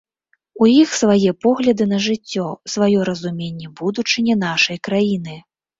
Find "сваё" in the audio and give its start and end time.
2.75-2.99